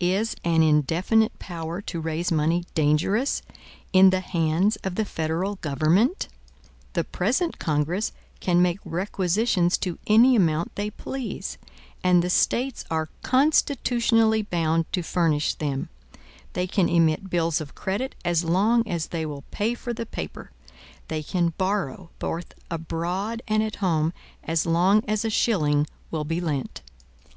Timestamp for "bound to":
14.42-15.02